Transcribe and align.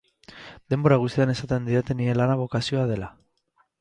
Denbora 0.73 0.97
guztian 1.03 1.33
esaten 1.33 1.67
didate 1.67 1.99
nire 1.99 2.17
lana 2.21 2.39
bokazioa 2.43 2.87
dela. 2.93 3.11